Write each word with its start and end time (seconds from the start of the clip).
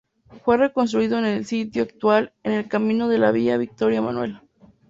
Fue 0.43 0.57
reconstruido 0.57 1.19
en 1.19 1.25
el 1.25 1.45
sitio 1.45 1.83
actual 1.83 2.33
en 2.41 2.53
el 2.53 2.67
camino 2.67 3.07
de 3.07 3.19
la 3.19 3.31
Vía 3.31 3.57
Vittorio 3.59 3.99
Emanuel. 3.99 4.41